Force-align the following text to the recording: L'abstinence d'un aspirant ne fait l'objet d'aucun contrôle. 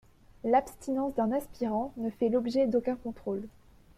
L'abstinence 0.43 1.13
d'un 1.13 1.31
aspirant 1.31 1.93
ne 1.97 2.09
fait 2.09 2.29
l'objet 2.29 2.65
d'aucun 2.65 2.95
contrôle. 2.95 3.47